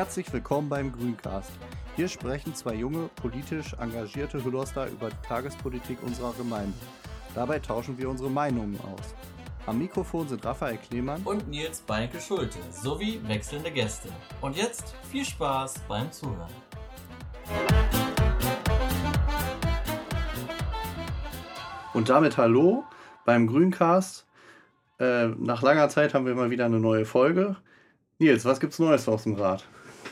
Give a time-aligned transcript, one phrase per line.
[0.00, 1.52] Herzlich willkommen beim Grüncast.
[1.94, 6.72] Hier sprechen zwei junge, politisch engagierte Hüllerster über die Tagespolitik unserer Gemeinde.
[7.34, 9.14] Dabei tauschen wir unsere Meinungen aus.
[9.66, 14.08] Am Mikrofon sind Raphael Klemann und Nils Beinke Schulte sowie wechselnde Gäste.
[14.40, 16.48] Und jetzt viel Spaß beim Zuhören.
[21.92, 22.84] Und damit hallo
[23.26, 24.26] beim Grüncast.
[24.98, 27.56] Äh, nach langer Zeit haben wir mal wieder eine neue Folge.
[28.18, 29.66] Nils, was gibt's Neues aus dem Rat?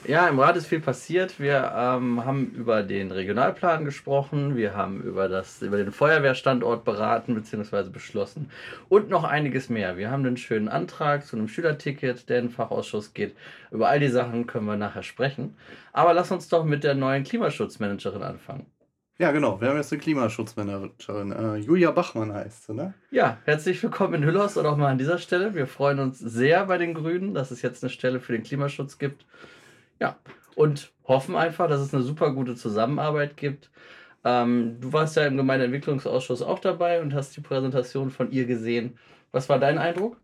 [0.07, 1.41] Ja, im Rat ist viel passiert.
[1.41, 7.35] Wir ähm, haben über den Regionalplan gesprochen, wir haben über, das, über den Feuerwehrstandort beraten
[7.35, 7.91] bzw.
[7.91, 8.51] beschlossen
[8.89, 9.97] und noch einiges mehr.
[9.97, 13.35] Wir haben einen schönen Antrag zu einem Schülerticket, der in den Fachausschuss geht.
[13.73, 15.57] Über all die Sachen können wir nachher sprechen.
[15.93, 18.67] Aber lass uns doch mit der neuen Klimaschutzmanagerin anfangen.
[19.19, 19.61] Ja, genau.
[19.61, 21.33] Wir haben jetzt eine Klimaschutzmanagerin.
[21.33, 22.95] Äh, Julia Bachmann heißt sie, ne?
[23.11, 25.55] Ja, herzlich willkommen in Hüllhaus und auch mal an dieser Stelle.
[25.57, 28.99] Wir freuen uns sehr bei den Grünen, dass es jetzt eine Stelle für den Klimaschutz
[28.99, 29.27] gibt.
[30.01, 30.17] Ja,
[30.55, 33.71] und hoffen einfach, dass es eine super gute Zusammenarbeit gibt.
[34.25, 38.99] Ähm, du warst ja im Gemeindeentwicklungsausschuss auch dabei und hast die Präsentation von ihr gesehen.
[39.33, 40.17] Was war dein Eindruck?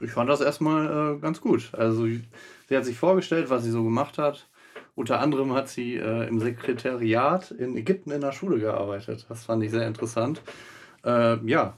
[0.00, 1.70] Ich fand das erstmal äh, ganz gut.
[1.72, 4.48] Also sie hat sich vorgestellt, was sie so gemacht hat.
[4.94, 9.26] Unter anderem hat sie äh, im Sekretariat in Ägypten in der Schule gearbeitet.
[9.28, 10.42] Das fand ich sehr interessant.
[11.04, 11.76] Äh, ja,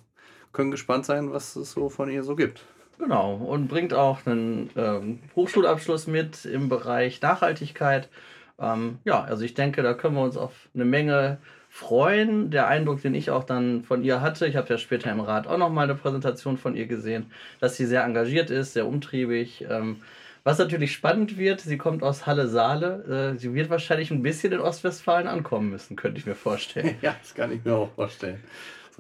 [0.53, 2.65] können gespannt sein, was es so von ihr so gibt.
[3.01, 8.11] Genau, und bringt auch einen ähm, Hochschulabschluss mit im Bereich Nachhaltigkeit.
[8.59, 11.39] Ähm, ja, also ich denke, da können wir uns auf eine Menge
[11.71, 12.51] freuen.
[12.51, 15.47] Der Eindruck, den ich auch dann von ihr hatte, ich habe ja später im Rat
[15.47, 19.65] auch noch mal eine Präsentation von ihr gesehen, dass sie sehr engagiert ist, sehr umtriebig.
[19.71, 20.03] Ähm,
[20.45, 23.33] was natürlich spannend wird, sie kommt aus Halle-Saale.
[23.35, 26.97] Äh, sie wird wahrscheinlich ein bisschen in Ostwestfalen ankommen müssen, könnte ich mir vorstellen.
[27.03, 28.43] ja, das kann ich mir auch vorstellen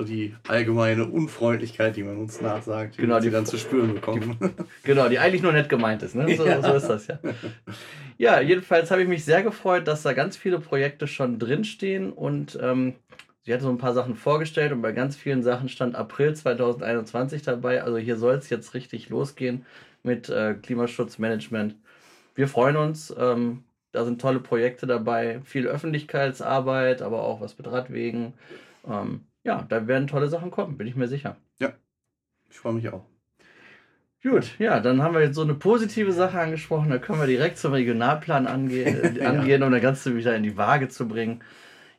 [0.00, 4.38] so die allgemeine Unfreundlichkeit, die man uns nachsagt, die, genau, die dann zu spüren bekommen.
[4.40, 4.48] Die,
[4.82, 6.14] genau, die eigentlich nur nett gemeint ist.
[6.14, 6.36] Ne?
[6.36, 6.62] So, ja.
[6.62, 7.18] so ist das ja.
[8.16, 12.58] Ja, jedenfalls habe ich mich sehr gefreut, dass da ganz viele Projekte schon drinstehen und
[12.60, 12.94] ähm,
[13.42, 17.42] sie hatte so ein paar Sachen vorgestellt und bei ganz vielen Sachen stand April 2021
[17.42, 17.82] dabei.
[17.82, 19.66] Also hier soll es jetzt richtig losgehen
[20.02, 21.76] mit äh, Klimaschutzmanagement.
[22.34, 23.14] Wir freuen uns.
[23.18, 28.34] Ähm, da sind tolle Projekte dabei, viel Öffentlichkeitsarbeit, aber auch was mit Radwegen.
[28.88, 31.36] Ähm, ja, da werden tolle Sachen kommen, bin ich mir sicher.
[31.58, 31.72] Ja,
[32.48, 33.04] ich freue mich auch.
[34.22, 36.90] Gut, ja, dann haben wir jetzt so eine positive Sache angesprochen.
[36.90, 39.30] Da können wir direkt zum Regionalplan ange ja.
[39.30, 41.42] angehen, um das Ganze wieder in die Waage zu bringen.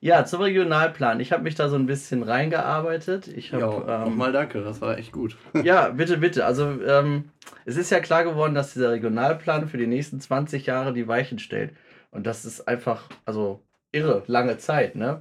[0.01, 1.19] Ja, zum Regionalplan.
[1.19, 3.27] Ich habe mich da so ein bisschen reingearbeitet.
[3.27, 5.35] Ich hab, ja, ähm, mal danke, das war echt gut.
[5.63, 6.45] ja, bitte, bitte.
[6.45, 7.31] Also ähm,
[7.65, 11.39] es ist ja klar geworden, dass dieser Regionalplan für die nächsten 20 Jahre die Weichen
[11.39, 11.73] stellt.
[12.11, 14.95] Und das ist einfach, also irre, lange Zeit.
[14.95, 15.19] Ne?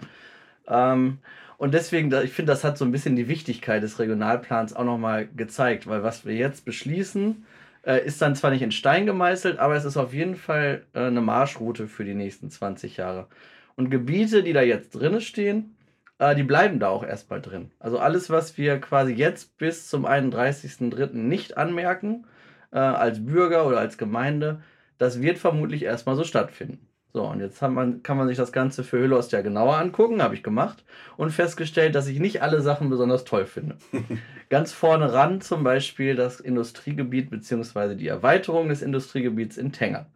[0.66, 1.18] Ähm,
[1.60, 5.28] und deswegen, ich finde, das hat so ein bisschen die Wichtigkeit des Regionalplans auch nochmal
[5.36, 7.44] gezeigt, weil was wir jetzt beschließen,
[7.82, 11.00] äh, ist dann zwar nicht in Stein gemeißelt, aber es ist auf jeden Fall äh,
[11.00, 13.26] eine Marschroute für die nächsten 20 Jahre.
[13.76, 15.76] Und Gebiete, die da jetzt drin stehen,
[16.18, 17.70] äh, die bleiben da auch erstmal drin.
[17.78, 21.12] Also alles, was wir quasi jetzt bis zum 31.03.
[21.12, 22.24] nicht anmerken,
[22.70, 24.62] als Bürger oder als Gemeinde,
[24.96, 26.89] das wird vermutlich erstmal so stattfinden.
[27.12, 30.34] So, und jetzt man, kann man sich das Ganze für Hüllost ja genauer angucken, habe
[30.34, 30.84] ich gemacht
[31.16, 33.76] und festgestellt, dass ich nicht alle Sachen besonders toll finde.
[34.48, 37.96] Ganz vorne ran zum Beispiel das Industriegebiet bzw.
[37.96, 40.06] die Erweiterung des Industriegebiets in Tenger.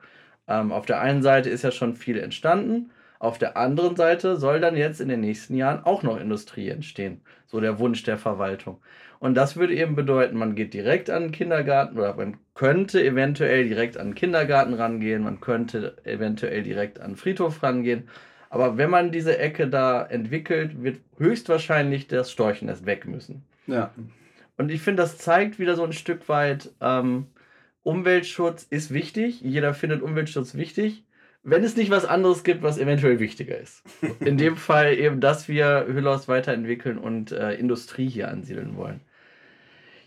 [0.47, 2.91] Ähm, auf der einen Seite ist ja schon viel entstanden,
[3.25, 7.23] auf der anderen Seite soll dann jetzt in den nächsten Jahren auch noch Industrie entstehen.
[7.47, 8.83] So der Wunsch der Verwaltung.
[9.25, 13.67] Und das würde eben bedeuten, man geht direkt an den Kindergarten oder man könnte eventuell
[13.67, 18.11] direkt an den Kindergarten rangehen, man könnte eventuell direkt an den Friedhof rangehen.
[18.51, 23.47] Aber wenn man diese Ecke da entwickelt, wird höchstwahrscheinlich das Storchennest weg müssen.
[23.67, 23.93] Ja.
[24.59, 27.29] Und ich finde, das zeigt wieder so ein Stück weit, ähm,
[27.83, 29.41] Umweltschutz ist wichtig.
[29.41, 31.03] Jeder findet Umweltschutz wichtig
[31.45, 33.83] wenn es nicht was anderes gibt, was eventuell wichtiger ist.
[34.21, 39.03] In dem Fall eben, dass wir Hüllhaus weiterentwickeln und äh, Industrie hier ansiedeln wollen.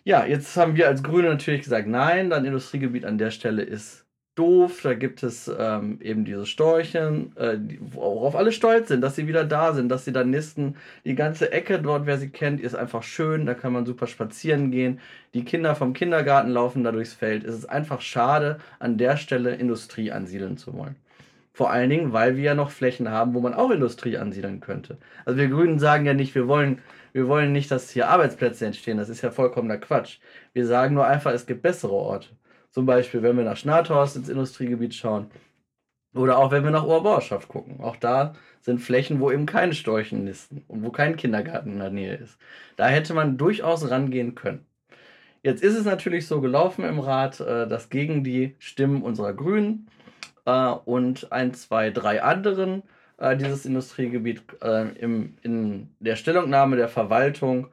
[0.07, 4.05] Ja, jetzt haben wir als Grüne natürlich gesagt, nein, dein Industriegebiet an der Stelle ist
[4.35, 4.79] doof.
[4.81, 9.43] Da gibt es ähm, eben diese Storchen, äh, worauf alle stolz sind, dass sie wieder
[9.43, 10.77] da sind, dass sie da nisten.
[11.03, 13.45] Die ganze Ecke dort, wer sie kennt, ist einfach schön.
[13.45, 15.01] Da kann man super spazieren gehen.
[15.33, 17.43] Die Kinder vom Kindergarten laufen da durchs Feld.
[17.43, 20.95] Es ist einfach schade, an der Stelle Industrie ansiedeln zu wollen.
[21.57, 24.99] Vor allen Dingen, weil wir ja noch Flächen haben, wo man auch Industrie ansiedeln könnte.
[25.25, 26.83] Also wir Grünen sagen ja nicht, wir wollen,
[27.13, 28.99] wir wollen nicht, dass hier Arbeitsplätze entstehen.
[28.99, 30.19] Das ist ja vollkommener Quatsch.
[30.53, 32.27] Wir sagen nur einfach, es gibt bessere Orte.
[32.69, 35.31] Zum Beispiel, wenn wir nach Schnathorst ins Industriegebiet schauen.
[36.13, 37.81] Oder auch wenn wir nach Oberborschaft gucken.
[37.81, 41.89] Auch da sind Flächen, wo eben keine Storchen nisten und wo kein Kindergarten in der
[41.89, 42.37] Nähe ist.
[42.75, 44.63] Da hätte man durchaus rangehen können.
[45.41, 49.87] Jetzt ist es natürlich so gelaufen im Rat, äh, dass gegen die Stimmen unserer Grünen
[50.47, 52.83] äh, und ein, zwei, drei anderen
[53.17, 57.67] äh, dieses Industriegebiet äh, im, in der Stellungnahme der Verwaltung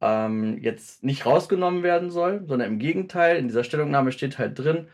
[0.00, 4.88] ähm, jetzt nicht rausgenommen werden soll, sondern im Gegenteil, in dieser Stellungnahme steht halt drin,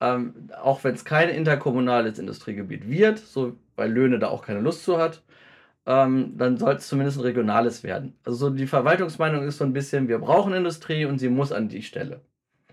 [0.00, 4.84] ähm, auch wenn es kein interkommunales Industriegebiet wird, so weil Löhne da auch keine Lust
[4.84, 5.22] zu hat,
[5.86, 8.16] ähm, dann soll es zumindest ein regionales werden.
[8.24, 11.68] Also so die Verwaltungsmeinung ist so ein bisschen, wir brauchen Industrie und sie muss an
[11.68, 12.22] die Stelle.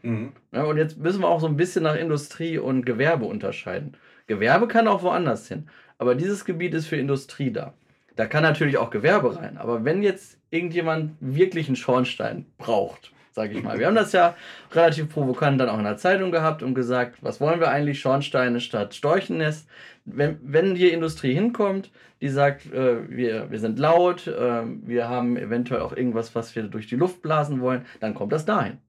[0.02, 0.32] Mhm.
[0.52, 3.96] Ja, und jetzt müssen wir auch so ein bisschen nach Industrie und Gewerbe unterscheiden.
[4.28, 7.74] Gewerbe kann auch woanders hin, aber dieses Gebiet ist für Industrie da.
[8.16, 13.54] Da kann natürlich auch Gewerbe rein, aber wenn jetzt irgendjemand wirklich einen Schornstein braucht, sage
[13.54, 13.80] ich mal.
[13.80, 14.36] Wir haben das ja
[14.74, 18.60] relativ provokant dann auch in der Zeitung gehabt und gesagt, was wollen wir eigentlich, Schornsteine
[18.60, 19.68] statt Storchennest.
[20.06, 21.92] Wenn, wenn hier Industrie hinkommt,
[22.22, 26.64] die sagt, äh, wir, wir sind laut, äh, wir haben eventuell auch irgendwas, was wir
[26.64, 28.80] durch die Luft blasen wollen, dann kommt das dahin.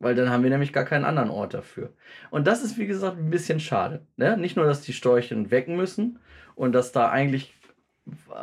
[0.00, 1.92] Weil dann haben wir nämlich gar keinen anderen Ort dafür.
[2.30, 4.06] Und das ist, wie gesagt, ein bisschen schade.
[4.16, 4.36] Ne?
[4.36, 6.18] Nicht nur, dass die Storchen wecken müssen
[6.56, 7.54] und dass da eigentlich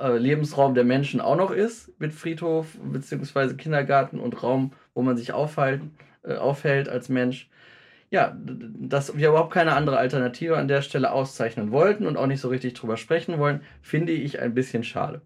[0.01, 3.55] äh, Lebensraum der Menschen auch noch ist, mit Friedhof bzw.
[3.55, 7.49] Kindergarten und Raum, wo man sich aufhalten, äh, aufhält als Mensch.
[8.09, 12.39] Ja, dass wir überhaupt keine andere Alternative an der Stelle auszeichnen wollten und auch nicht
[12.39, 15.21] so richtig drüber sprechen wollen, finde ich ein bisschen schade.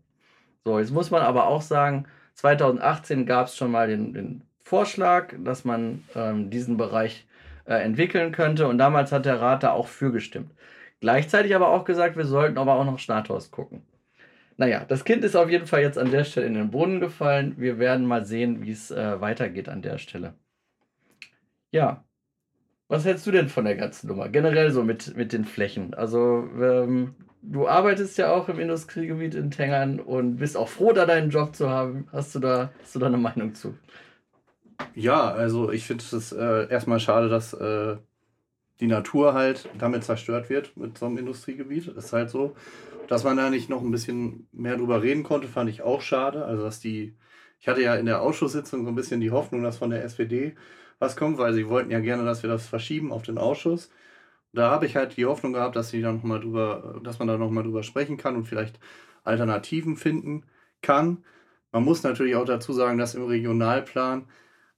[0.65, 5.33] So, jetzt muss man aber auch sagen, 2018 gab es schon mal den, den, Vorschlag,
[5.43, 7.25] dass man ähm, diesen Bereich
[7.65, 10.51] äh, entwickeln könnte und damals hat der Rat da auch für gestimmt.
[10.99, 13.83] Gleichzeitig aber auch gesagt, wir sollten aber auch noch Schnathorst gucken.
[14.57, 17.55] Naja, das Kind ist auf jeden Fall jetzt an der Stelle in den Brunnen gefallen.
[17.57, 20.35] Wir werden mal sehen, wie es äh, weitergeht an der Stelle.
[21.71, 22.03] Ja,
[22.91, 24.27] was hältst du denn von der ganzen Nummer?
[24.27, 25.93] Generell so mit, mit den Flächen.
[25.93, 31.05] Also, ähm, du arbeitest ja auch im Industriegebiet in Tengern und bist auch froh, da
[31.05, 32.07] deinen Job zu haben.
[32.11, 33.77] Hast du da, hast du da eine Meinung zu?
[34.95, 37.97] Ja, also ich finde es äh, erstmal schade, dass äh,
[38.79, 41.95] die Natur halt damit zerstört wird mit so einem Industriegebiet.
[41.95, 42.55] Das ist halt so.
[43.07, 46.45] Dass man da nicht noch ein bisschen mehr drüber reden konnte, fand ich auch schade.
[46.45, 47.15] Also, dass die,
[47.59, 50.55] ich hatte ja in der Ausschusssitzung so ein bisschen die Hoffnung, dass von der SPD
[50.99, 53.89] was kommt, weil sie wollten ja gerne, dass wir das verschieben auf den Ausschuss.
[54.53, 57.27] Da habe ich halt die Hoffnung gehabt, dass sie dann noch mal drüber, dass man
[57.27, 58.79] da nochmal drüber sprechen kann und vielleicht
[59.23, 60.43] Alternativen finden
[60.81, 61.23] kann.
[61.71, 64.25] Man muss natürlich auch dazu sagen, dass im Regionalplan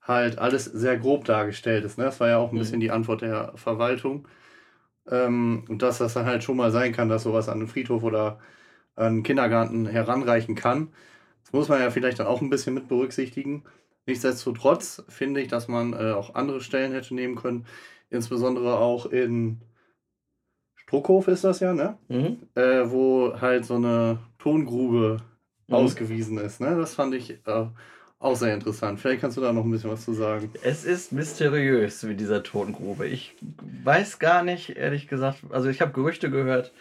[0.03, 1.97] halt alles sehr grob dargestellt ist.
[1.97, 2.05] Ne?
[2.05, 2.59] Das war ja auch ein mhm.
[2.59, 4.27] bisschen die Antwort der Verwaltung.
[5.09, 8.03] Ähm, und dass das dann halt schon mal sein kann, dass sowas an einen Friedhof
[8.03, 8.39] oder
[8.95, 10.89] an einen Kindergarten heranreichen kann.
[11.43, 13.63] Das muss man ja vielleicht dann auch ein bisschen mit berücksichtigen.
[14.05, 17.65] Nichtsdestotrotz finde ich, dass man äh, auch andere Stellen hätte nehmen können,
[18.09, 19.61] insbesondere auch in
[20.75, 21.97] Struckhof ist das ja, ne?
[22.09, 22.37] Mhm.
[22.55, 25.21] Äh, wo halt so eine Tongrube
[25.67, 25.73] mhm.
[25.73, 26.59] ausgewiesen ist.
[26.59, 26.75] Ne?
[26.75, 27.65] Das fand ich äh,
[28.23, 28.99] auch sehr interessant.
[28.99, 30.49] Vielleicht kannst du da noch ein bisschen was zu sagen.
[30.63, 33.05] Es ist mysteriös mit dieser Totengrube.
[33.05, 33.35] Ich
[33.83, 36.71] weiß gar nicht, ehrlich gesagt, also ich habe Gerüchte gehört.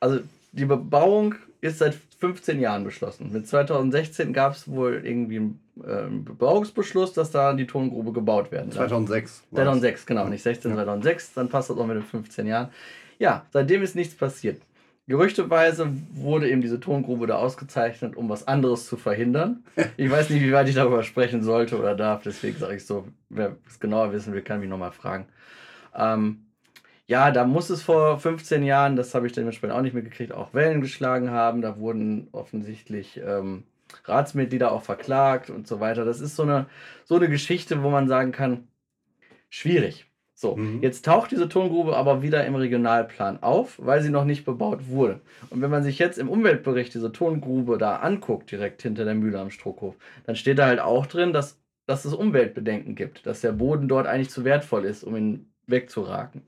[0.00, 0.20] Also
[0.52, 3.30] die Bebauung ist seit 15 Jahren beschlossen.
[3.32, 8.72] Mit 2016 gab es wohl irgendwie einen ähm, Bebauungsbeschluss, dass da die Tongrube gebaut werden
[8.72, 9.44] 2006.
[9.50, 10.76] 2006, genau, nicht 16, ja.
[10.76, 11.34] 2006.
[11.34, 12.68] Dann passt das auch mit den 15 Jahren.
[13.18, 14.60] Ja, seitdem ist nichts passiert.
[15.10, 19.64] Gerüchteweise wurde eben diese Tongrube da ausgezeichnet, um was anderes zu verhindern.
[19.96, 23.08] Ich weiß nicht, wie weit ich darüber sprechen sollte oder darf, deswegen sage ich so,
[23.28, 25.26] wer es genauer wissen will, kann mich nochmal fragen.
[25.96, 26.46] Ähm,
[27.08, 30.54] ja, da muss es vor 15 Jahren, das habe ich dementsprechend auch nicht mitgekriegt, auch
[30.54, 31.60] Wellen geschlagen haben.
[31.60, 33.64] Da wurden offensichtlich ähm,
[34.04, 36.04] Ratsmitglieder auch verklagt und so weiter.
[36.04, 36.66] Das ist so eine,
[37.04, 38.68] so eine Geschichte, wo man sagen kann,
[39.48, 40.09] schwierig.
[40.40, 40.80] So, mhm.
[40.80, 45.20] jetzt taucht diese Tongrube aber wieder im Regionalplan auf, weil sie noch nicht bebaut wurde.
[45.50, 49.38] Und wenn man sich jetzt im Umweltbericht diese Tongrube da anguckt, direkt hinter der Mühle
[49.38, 53.52] am Strohhof, dann steht da halt auch drin, dass, dass es Umweltbedenken gibt, dass der
[53.52, 56.40] Boden dort eigentlich zu wertvoll ist, um ihn wegzuraken.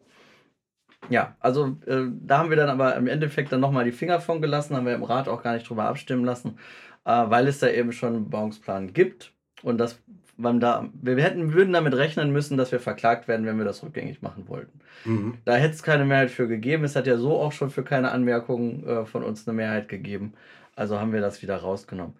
[1.10, 4.40] Ja, also äh, da haben wir dann aber im Endeffekt dann nochmal die Finger von
[4.40, 6.56] gelassen, haben wir im Rat auch gar nicht drüber abstimmen lassen,
[7.04, 9.98] äh, weil es da eben schon einen Bebauungsplan gibt und das
[10.36, 13.82] man da, wir hätten, würden damit rechnen müssen, dass wir verklagt werden, wenn wir das
[13.82, 14.80] rückgängig machen wollten.
[15.04, 15.34] Mhm.
[15.44, 16.84] Da hätte es keine Mehrheit für gegeben.
[16.84, 20.34] Es hat ja so auch schon für keine Anmerkungen äh, von uns eine Mehrheit gegeben.
[20.74, 22.14] Also haben wir das wieder rausgenommen.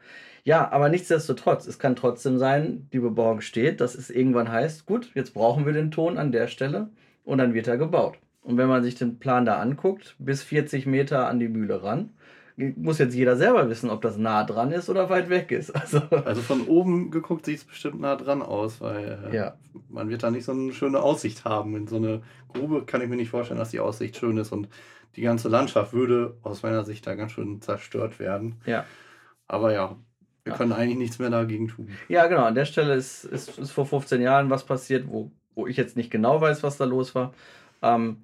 [0.44, 5.10] Ja, aber nichtsdestotrotz, es kann trotzdem sein, die Bebauung steht, dass es irgendwann heißt, gut,
[5.14, 6.90] jetzt brauchen wir den Ton an der Stelle
[7.24, 8.18] und dann wird er gebaut.
[8.42, 12.10] Und wenn man sich den Plan da anguckt, bis 40 Meter an die Mühle ran,
[12.56, 15.72] muss jetzt jeder selber wissen, ob das nah dran ist oder weit weg ist.
[15.82, 19.54] Also, also von oben geguckt sieht es bestimmt nah dran aus, weil äh, ja.
[19.88, 21.74] man wird da nicht so eine schöne Aussicht haben.
[21.76, 24.68] In so eine Grube kann ich mir nicht vorstellen, dass die Aussicht schön ist und
[25.16, 28.60] die ganze Landschaft würde aus meiner Sicht da ganz schön zerstört werden.
[28.64, 28.84] Ja.
[29.48, 29.96] Aber ja,
[30.44, 30.56] wir ja.
[30.56, 31.90] können eigentlich nichts mehr dagegen tun.
[32.08, 32.44] Ja, genau.
[32.44, 35.96] An der Stelle ist, ist, ist vor 15 Jahren was passiert, wo, wo ich jetzt
[35.96, 37.34] nicht genau weiß, was da los war.
[37.82, 38.18] Ähm,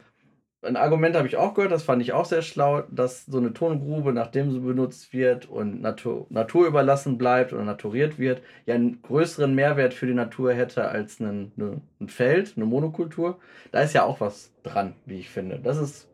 [0.63, 3.53] ein Argument habe ich auch gehört, das fand ich auch sehr schlau, dass so eine
[3.53, 9.01] Tongrube, nachdem sie benutzt wird und Natur, Natur überlassen bleibt oder naturiert wird, ja einen
[9.03, 13.39] größeren Mehrwert für die Natur hätte als ein, eine, ein Feld, eine Monokultur.
[13.71, 15.61] Da ist ja auch was dran, wie ich finde.
[15.63, 16.09] Das ist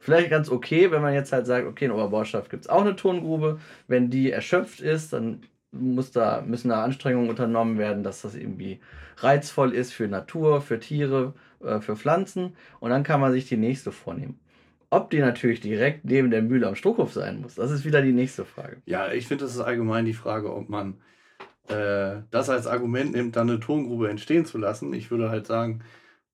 [0.00, 2.96] vielleicht ganz okay, wenn man jetzt halt sagt, okay, in Oberbaustadt gibt es auch eine
[2.96, 3.60] Tongrube.
[3.86, 5.42] Wenn die erschöpft ist, dann
[5.72, 8.80] muss da, müssen da Anstrengungen unternommen werden, dass das irgendwie
[9.18, 13.56] reizvoll ist für Natur, für Tiere, äh, für Pflanzen und dann kann man sich die
[13.56, 14.40] nächste vornehmen.
[14.90, 18.12] Ob die natürlich direkt neben der Mühle am Strohhof sein muss, das ist wieder die
[18.12, 18.78] nächste Frage.
[18.86, 20.94] Ja, ich finde, das ist allgemein die Frage, ob man
[21.68, 24.92] äh, das als Argument nimmt, dann eine Tongrube entstehen zu lassen.
[24.92, 25.82] Ich würde halt sagen,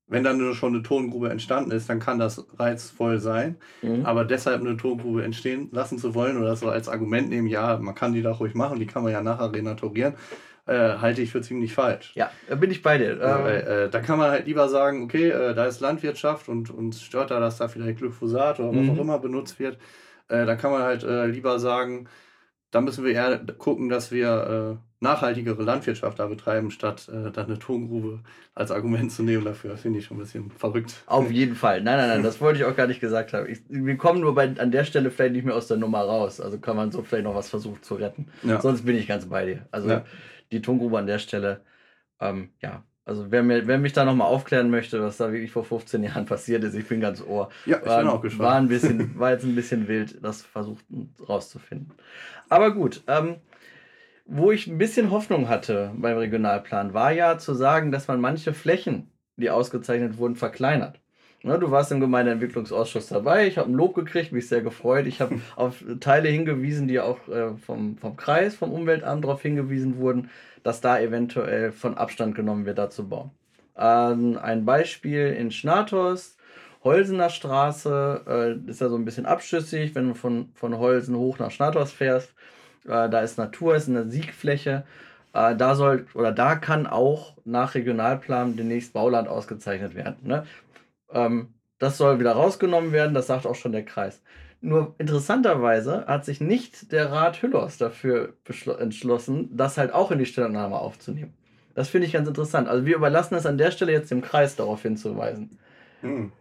[0.08, 3.56] wenn dann schon eine Tongrube entstanden ist, dann kann das reizvoll sein.
[3.82, 4.06] Mhm.
[4.06, 7.94] Aber deshalb eine Tongrube entstehen lassen zu wollen oder so als Argument nehmen, ja, man
[7.94, 10.14] kann die da ruhig machen, die kann man ja nachher renaturieren,
[10.66, 12.12] äh, halte ich für ziemlich falsch.
[12.14, 13.16] Ja, da bin ich bei dir.
[13.18, 16.70] Ja, weil, äh, da kann man halt lieber sagen, okay, äh, da ist Landwirtschaft und
[16.70, 18.90] uns stört da, dass da vielleicht Glyphosat oder was mhm.
[18.90, 19.78] auch immer benutzt wird.
[20.28, 22.08] Da kann man halt lieber sagen,
[22.72, 27.58] da müssen wir eher gucken, dass wir nachhaltigere Landwirtschaft da betreiben, statt äh, dann eine
[27.58, 28.20] Tongrube
[28.54, 29.76] als Argument zu nehmen dafür.
[29.76, 31.02] Finde ich schon ein bisschen verrückt.
[31.06, 31.82] Auf jeden Fall.
[31.82, 33.48] Nein, nein, nein, das wollte ich auch gar nicht gesagt haben.
[33.48, 36.40] Ich, wir kommen nur bei, an der Stelle vielleicht nicht mehr aus der Nummer raus.
[36.40, 38.28] Also kann man so vielleicht noch was versuchen zu retten.
[38.42, 38.60] Ja.
[38.60, 39.66] Sonst bin ich ganz bei dir.
[39.70, 40.04] Also ja
[40.52, 41.62] die Tongrube an der Stelle,
[42.20, 45.64] ähm, ja, also wer, mir, wer mich da nochmal aufklären möchte, was da wirklich vor
[45.64, 47.50] 15 Jahren passiert ist, ich bin ganz ohr.
[47.64, 48.48] Ja, ich war, bin auch gespannt.
[48.48, 50.84] War, ein bisschen, war jetzt ein bisschen wild, das versucht
[51.28, 51.92] rauszufinden.
[52.48, 53.36] Aber gut, ähm,
[54.26, 58.52] wo ich ein bisschen Hoffnung hatte beim Regionalplan, war ja zu sagen, dass man manche
[58.52, 61.00] Flächen, die ausgezeichnet wurden, verkleinert.
[61.42, 63.46] Ne, du warst im Gemeindeentwicklungsausschuss dabei.
[63.46, 65.06] Ich habe ein Lob gekriegt, mich sehr gefreut.
[65.06, 69.98] Ich habe auf Teile hingewiesen, die auch äh, vom, vom Kreis, vom Umweltamt darauf hingewiesen
[69.98, 70.30] wurden,
[70.64, 73.30] dass da eventuell von Abstand genommen wird, da zu bauen.
[73.76, 76.36] Ähm, ein Beispiel in Schnathorst,
[76.82, 78.22] Holsener Straße,
[78.66, 81.92] äh, ist ja so ein bisschen abschüssig, wenn du von, von Holsen hoch nach Schnathorst
[81.92, 82.34] fährst.
[82.86, 84.84] Äh, da ist Natur, ist eine Siegfläche.
[85.32, 90.16] Äh, da soll oder da kann auch nach Regionalplan demnächst Bauland ausgezeichnet werden.
[90.22, 90.46] Ne?
[91.10, 94.22] Ähm, das soll wieder rausgenommen werden, das sagt auch schon der Kreis.
[94.62, 98.32] Nur interessanterweise hat sich nicht der Rat Hüllos dafür
[98.78, 101.34] entschlossen, das halt auch in die Stellungnahme aufzunehmen.
[101.74, 102.68] Das finde ich ganz interessant.
[102.68, 105.58] Also wir überlassen es an der Stelle jetzt dem Kreis darauf hinzuweisen.
[106.00, 106.32] Hm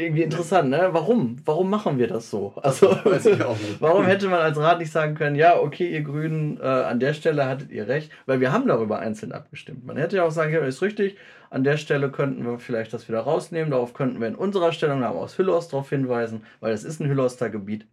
[0.00, 0.88] irgendwie interessant, ne?
[0.92, 1.36] Warum?
[1.44, 2.54] Warum machen wir das so?
[2.56, 2.88] Also,
[3.80, 7.14] warum hätte man als Rat nicht sagen können, ja, okay, ihr Grünen, äh, an der
[7.14, 9.84] Stelle hattet ihr recht, weil wir haben darüber einzeln abgestimmt.
[9.84, 11.16] Man hätte ja auch sagen können, ist richtig,
[11.50, 15.18] an der Stelle könnten wir vielleicht das wieder rausnehmen, darauf könnten wir in unserer Stellungnahme
[15.18, 17.86] aus Hüllos darauf hinweisen, weil es ist ein Hülloster Gebiet.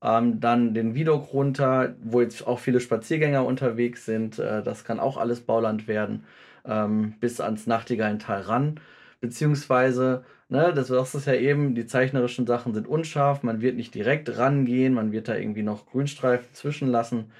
[0.00, 5.00] Ähm, dann den Wiedok runter, wo jetzt auch viele Spaziergänger unterwegs sind, äh, das kann
[5.00, 6.24] auch alles Bauland werden,
[6.64, 8.80] ähm, bis ans Nachtigalltal ran,
[9.20, 13.94] beziehungsweise ne, das sagst du ja eben, die zeichnerischen Sachen sind unscharf, man wird nicht
[13.94, 17.30] direkt rangehen, man wird da irgendwie noch Grünstreifen zwischenlassen.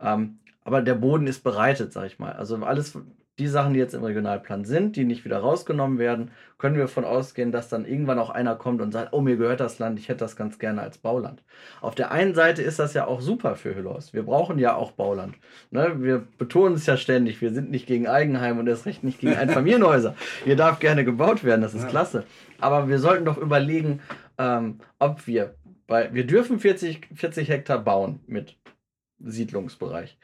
[0.00, 2.32] Ähm, aber der Boden ist bereitet, sag ich mal.
[2.32, 2.98] Also alles,
[3.40, 7.06] die Sachen, die jetzt im Regionalplan sind, die nicht wieder rausgenommen werden, können wir davon
[7.06, 10.08] ausgehen, dass dann irgendwann auch einer kommt und sagt, oh, mir gehört das Land, ich
[10.08, 11.42] hätte das ganz gerne als Bauland.
[11.80, 14.12] Auf der einen Seite ist das ja auch super für Hüllos.
[14.12, 15.36] Wir brauchen ja auch Bauland.
[15.70, 15.94] Ne?
[16.00, 19.34] Wir betonen es ja ständig, wir sind nicht gegen Eigenheim und erst recht nicht gegen
[19.34, 20.14] Einfamilienhäuser.
[20.44, 21.88] Hier darf gerne gebaut werden, das ist ja.
[21.88, 22.24] klasse.
[22.60, 24.00] Aber wir sollten doch überlegen,
[24.36, 25.54] ähm, ob wir,
[25.88, 28.56] weil wir dürfen 40, 40 Hektar bauen mit
[29.18, 30.18] Siedlungsbereich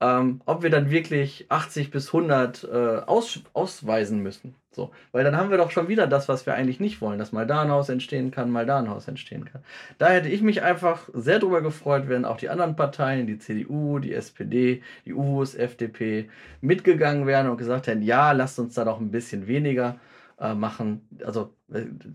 [0.00, 2.76] ähm, ob wir dann wirklich 80 bis 100 äh,
[3.06, 4.54] aus, ausweisen müssen.
[4.70, 7.32] So, weil dann haben wir doch schon wieder das, was wir eigentlich nicht wollen, dass
[7.32, 9.64] mal da ein Haus entstehen kann, mal da ein Haus entstehen kann.
[9.98, 13.98] Da hätte ich mich einfach sehr drüber gefreut, wenn auch die anderen Parteien, die CDU,
[13.98, 19.00] die SPD, die UHUS, FDP, mitgegangen wären und gesagt hätten, ja, lasst uns da doch
[19.00, 19.98] ein bisschen weniger
[20.38, 21.08] äh, machen.
[21.24, 21.52] Also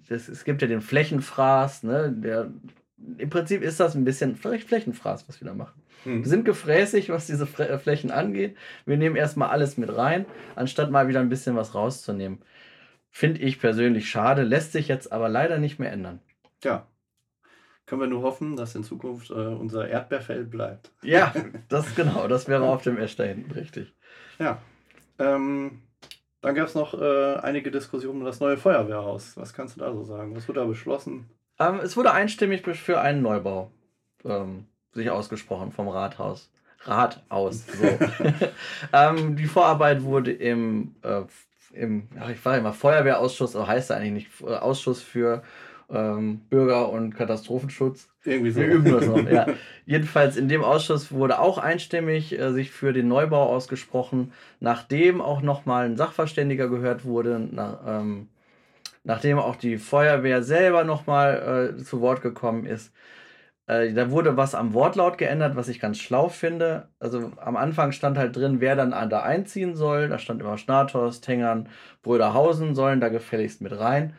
[0.08, 2.50] das, es gibt ja den Flächenfraß, ne, der
[3.18, 5.82] im Prinzip ist das ein bisschen vielleicht Flächenfraß, was wir da machen.
[6.06, 6.24] Mhm.
[6.24, 8.58] Wir sind gefräßig, was diese äh, Flächen angeht.
[8.86, 12.40] Wir nehmen erstmal alles mit rein, anstatt mal wieder ein bisschen was rauszunehmen.
[13.10, 16.20] Finde ich persönlich schade, lässt sich jetzt aber leider nicht mehr ändern.
[16.64, 16.88] Ja.
[17.86, 20.92] Können wir nur hoffen, dass in Zukunft äh, unser Erdbeerfeld bleibt.
[21.04, 21.34] Ja,
[21.70, 23.94] das genau, das wäre auf dem Esch da hinten, richtig.
[24.40, 24.62] Ja.
[25.20, 25.82] Ähm,
[26.42, 29.38] dann gab es noch äh, einige Diskussionen um das neue Feuerwehrhaus.
[29.38, 30.36] Was kannst du da so sagen?
[30.36, 31.30] Was wurde da beschlossen?
[31.60, 33.72] Ähm, es wurde einstimmig für einen Neubau
[34.26, 36.50] ähm, sich ausgesprochen vom Rathaus.
[36.86, 37.66] Rathaus.
[37.68, 37.88] So.
[38.94, 41.22] ähm, die Vorarbeit wurde im, äh,
[41.74, 45.44] im ach, ich war immer Feuerwehrausschuss, aber heißt eigentlich nicht äh, Ausschuss für
[45.90, 48.10] ähm, Bürger- und Katastrophenschutz.
[48.26, 48.62] Irgendwie so.
[48.62, 49.48] Wir üben das noch, ja.
[49.86, 55.42] Jedenfalls in dem Ausschuss wurde auch einstimmig äh, sich für den Neubau ausgesprochen, nachdem auch
[55.42, 58.28] nochmal ein Sachverständiger gehört wurde, nach, ähm,
[59.04, 62.94] nachdem auch die Feuerwehr selber nochmal äh, zu Wort gekommen ist.
[63.68, 66.90] Äh, da wurde was am Wortlaut geändert, was ich ganz schlau finde.
[67.00, 70.10] Also am Anfang stand halt drin, wer dann da einziehen soll.
[70.10, 71.70] Da stand immer Schnathorst, Tengern,
[72.02, 74.16] Bröderhausen sollen da gefälligst mit rein.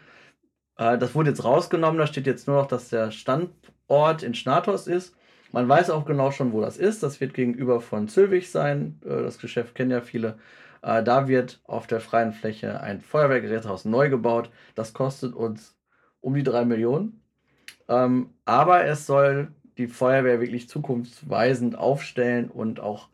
[0.79, 1.99] Äh, das wurde jetzt rausgenommen.
[1.99, 5.17] Da steht jetzt nur noch, dass der Standort in Schnathorst ist.
[5.53, 7.03] Man weiß auch genau schon, wo das ist.
[7.03, 9.01] Das wird gegenüber von Zülwig sein.
[9.05, 10.39] Äh, das Geschäft kennen ja viele.
[10.85, 14.51] Äh, da wird auf der freien Fläche ein Feuerwehrgerätehaus neu gebaut.
[14.75, 15.77] Das kostet uns
[16.21, 17.23] um die drei Millionen.
[17.89, 19.49] Ähm, aber es soll
[19.79, 23.09] die Feuerwehr wirklich zukunftsweisend aufstellen und auch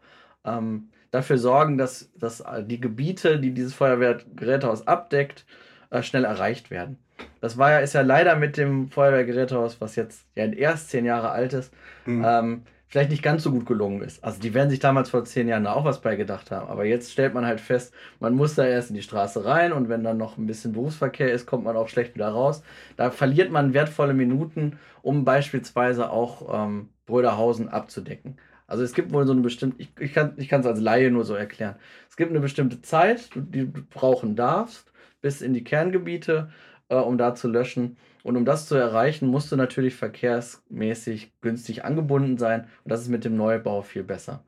[0.45, 5.47] ähm, dafür sorgen, dass, dass die Gebiete, die dieses Feuerwehrgerätehaus abdeckt,
[5.91, 6.99] äh, schnell erreicht werden.
[7.41, 11.31] Das war ja, ist ja leider mit dem Feuerwehrgerätehaus, was jetzt ja erst zehn Jahre
[11.31, 11.73] alt ist,
[12.07, 12.25] mhm.
[12.27, 14.23] ähm, vielleicht nicht ganz so gut gelungen ist.
[14.23, 16.69] Also die werden sich damals vor zehn Jahren auch was bei gedacht haben.
[16.69, 19.89] Aber jetzt stellt man halt fest, man muss da erst in die Straße rein und
[19.89, 22.63] wenn dann noch ein bisschen Berufsverkehr ist, kommt man auch schlecht wieder raus.
[22.97, 28.39] Da verliert man wertvolle Minuten, um beispielsweise auch ähm, Bröderhausen abzudecken.
[28.67, 31.35] Also es gibt wohl so eine bestimmte, ich, ich kann es als Laie nur so
[31.35, 31.77] erklären.
[32.09, 36.51] Es gibt eine bestimmte Zeit, die du brauchen darfst, bis in die Kerngebiete,
[36.89, 37.99] äh, um da zu löschen.
[38.23, 42.63] Und um das zu erreichen, musst du natürlich verkehrsmäßig günstig angebunden sein.
[42.85, 44.43] Und das ist mit dem Neubau viel besser.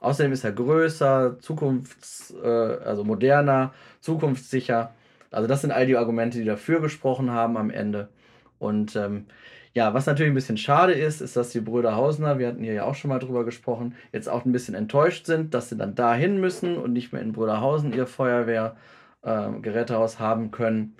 [0.00, 4.92] Außerdem ist er größer, zukunfts-, äh, also moderner, zukunftssicher.
[5.30, 8.08] Also das sind all die Argumente, die dafür gesprochen haben am Ende.
[8.58, 9.26] Und ähm,
[9.72, 12.74] ja, was natürlich ein bisschen schade ist, ist, dass die Brüder Hausner, wir hatten hier
[12.74, 15.94] ja auch schon mal drüber gesprochen, jetzt auch ein bisschen enttäuscht sind, dass sie dann
[15.94, 20.94] dahin müssen und nicht mehr in Brüderhausen ihr Feuerwehrgerätehaus äh, haben können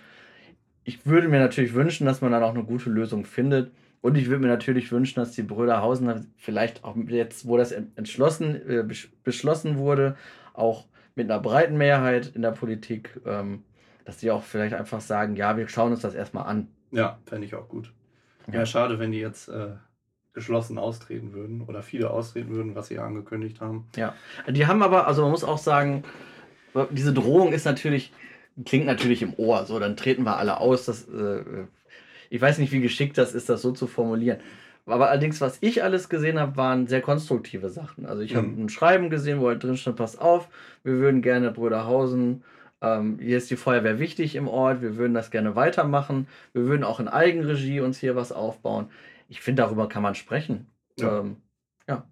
[0.85, 3.73] ich würde mir natürlich wünschen, dass man dann auch eine gute Lösung findet.
[4.01, 7.73] Und ich würde mir natürlich wünschen, dass die Brüder Hausener vielleicht auch jetzt, wo das
[7.73, 8.85] entschlossen, äh,
[9.23, 10.17] beschlossen wurde,
[10.53, 13.65] auch mit einer breiten Mehrheit in der Politik, ähm,
[14.05, 16.69] dass die auch vielleicht einfach sagen, ja, wir schauen uns das erstmal an.
[16.91, 17.93] Ja, fände ich auch gut.
[18.49, 19.69] Ja, ja schade, wenn die jetzt äh,
[20.35, 23.87] geschlossen austreten würden oder viele austreten würden, was sie angekündigt haben.
[23.97, 24.15] Ja,
[24.49, 26.05] die haben aber, also man muss auch sagen,
[26.91, 28.13] diese Drohung ist natürlich,
[28.65, 29.65] klingt natürlich im Ohr.
[29.67, 30.87] So, dann treten wir alle aus.
[30.87, 31.43] Das, äh,
[32.31, 34.39] ich weiß nicht, wie geschickt das ist, das so zu formulieren.
[34.87, 38.05] Aber allerdings, was ich alles gesehen habe, waren sehr konstruktive Sachen.
[38.07, 38.39] Also ich mhm.
[38.39, 40.49] habe ein Schreiben gesehen, wo halt drin stand, pass auf,
[40.83, 42.45] wir würden gerne Brüderhausen,
[42.83, 46.85] ähm, hier ist die Feuerwehr wichtig im Ort, wir würden das gerne weitermachen, wir würden
[46.85, 48.89] auch in Eigenregie uns hier was aufbauen.
[49.29, 50.67] Ich finde, darüber kann man sprechen.
[50.99, 51.21] Ja.
[51.21, 51.37] Ähm,
[51.89, 52.05] ja.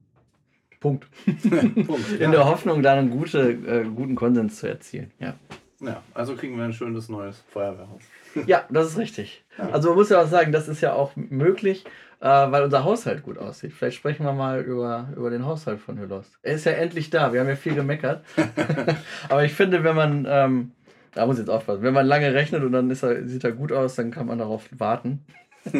[0.80, 1.08] Punkt.
[1.26, 2.30] Punkt In ja.
[2.30, 5.10] der Hoffnung, da einen gute, äh, guten Konsens zu erzielen.
[5.18, 5.34] Ja.
[5.82, 8.02] Ja, also kriegen wir ein schönes neues Feuerwehrhaus.
[8.46, 9.44] Ja, das ist richtig.
[9.58, 9.68] Ja.
[9.70, 11.84] Also man muss ja auch sagen, das ist ja auch möglich,
[12.20, 13.72] äh, weil unser Haushalt gut aussieht.
[13.72, 16.38] Vielleicht sprechen wir mal über, über den Haushalt von Hülost.
[16.42, 17.32] Er ist ja endlich da.
[17.32, 18.24] Wir haben ja viel gemeckert.
[19.28, 20.70] Aber ich finde, wenn man, ähm,
[21.14, 23.52] da muss ich jetzt aufpassen, wenn man lange rechnet und dann ist er, sieht er
[23.52, 25.24] gut aus, dann kann man darauf warten.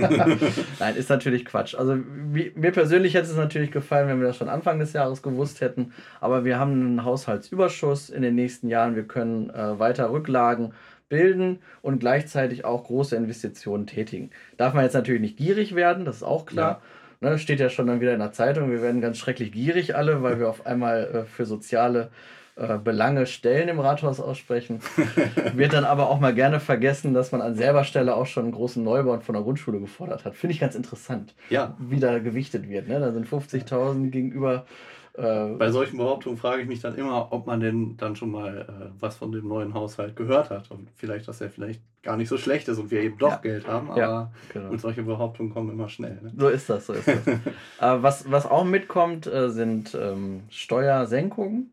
[0.79, 1.75] Nein, ist natürlich Quatsch.
[1.75, 1.99] Also
[2.33, 5.61] wie, mir persönlich hätte es natürlich gefallen, wenn wir das schon Anfang des Jahres gewusst
[5.61, 5.93] hätten.
[6.21, 8.95] Aber wir haben einen Haushaltsüberschuss in den nächsten Jahren.
[8.95, 10.73] Wir können äh, weiter Rücklagen
[11.09, 14.31] bilden und gleichzeitig auch große Investitionen tätigen.
[14.57, 16.81] Darf man jetzt natürlich nicht gierig werden, das ist auch klar.
[17.21, 17.31] Ja.
[17.31, 20.23] Ne, steht ja schon dann wieder in der Zeitung, wir werden ganz schrecklich gierig alle,
[20.23, 22.11] weil wir auf einmal äh, für soziale
[22.57, 24.81] äh, Belange Stellen im Rathaus aussprechen.
[25.55, 28.53] Wird dann aber auch mal gerne vergessen, dass man an selber Stelle auch schon einen
[28.53, 30.35] großen Neubau von der Grundschule gefordert hat.
[30.37, 31.75] Finde ich ganz interessant, ja.
[31.79, 32.89] wie da gewichtet wird.
[32.89, 33.01] Ne?
[33.01, 34.67] Da sind 50.000 gegenüber.
[35.15, 38.67] Äh, Bei solchen Behauptungen frage ich mich dann immer, ob man denn dann schon mal
[38.69, 40.71] äh, was von dem neuen Haushalt gehört hat.
[40.71, 43.37] Und vielleicht, dass er vielleicht gar nicht so schlecht ist und wir eben doch ja.
[43.37, 43.91] Geld haben.
[43.91, 44.71] Aber ja, genau.
[44.71, 46.19] und solche Behauptungen kommen immer schnell.
[46.23, 46.33] Ne?
[46.37, 47.27] So ist das, so ist das.
[47.27, 47.39] äh,
[47.81, 51.72] was, was auch mitkommt, äh, sind ähm, Steuersenkungen.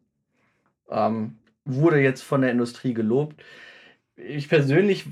[0.90, 3.42] Ähm, wurde jetzt von der Industrie gelobt.
[4.16, 5.06] Ich persönlich,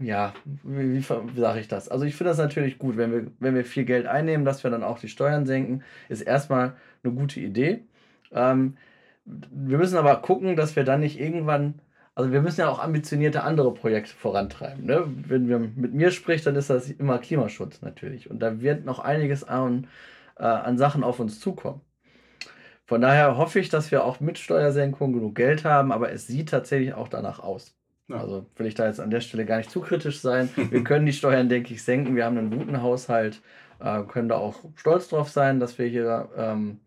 [0.00, 1.88] ja, wie, wie, sage ich das?
[1.88, 4.70] Also ich finde das natürlich gut, wenn wir, wenn wir viel Geld einnehmen, dass wir
[4.70, 7.84] dann auch die Steuern senken, ist erstmal eine gute Idee.
[8.32, 8.76] Ähm,
[9.24, 11.80] wir müssen aber gucken, dass wir dann nicht irgendwann
[12.16, 14.84] also wir müssen ja auch ambitionierte andere Projekte vorantreiben.
[14.84, 15.04] Ne?
[15.26, 18.30] Wenn wir mit mir spricht, dann ist das immer Klimaschutz natürlich.
[18.30, 19.88] Und da wird noch einiges an,
[20.36, 21.80] äh, an Sachen auf uns zukommen.
[22.86, 26.50] Von daher hoffe ich, dass wir auch mit Steuersenkung genug Geld haben, aber es sieht
[26.50, 27.74] tatsächlich auch danach aus.
[28.08, 28.16] Ja.
[28.16, 30.50] Also will ich da jetzt an der Stelle gar nicht zu kritisch sein.
[30.56, 32.14] Wir können die Steuern, denke ich, senken.
[32.14, 33.40] Wir haben einen guten Haushalt,
[33.80, 36.80] äh, können da auch stolz drauf sein, dass wir hier ähm,